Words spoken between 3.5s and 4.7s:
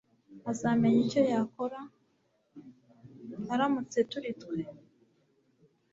aramutse turi twe